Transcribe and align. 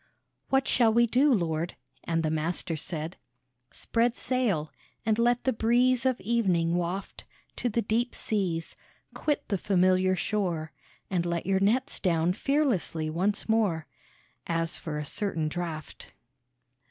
"What 0.49 0.67
shall 0.67 0.91
we 0.91 1.05
do, 1.05 1.31
Lord?" 1.31 1.75
And 2.05 2.23
the 2.23 2.31
Master 2.31 2.75
said:" 2.75 3.17
Spread 3.71 4.17
sail, 4.17 4.71
and 5.05 5.19
let 5.19 5.43
the 5.43 5.53
breeze 5.53 6.07
of 6.07 6.19
evening 6.21 6.73
waft 6.73 7.23
To 7.57 7.69
the 7.69 7.83
deep 7.83 8.15
seas; 8.15 8.75
quit 9.13 9.47
the 9.49 9.59
familiar 9.59 10.15
shore, 10.15 10.71
And 11.11 11.23
let 11.23 11.45
your 11.45 11.59
nets 11.59 11.99
down 11.99 12.33
fearlessly 12.33 13.11
once 13.11 13.47
more, 13.47 13.85
As 14.47 14.79
for 14.79 14.97
a 14.97 15.05
certain 15.05 15.47
draught." 15.47 16.07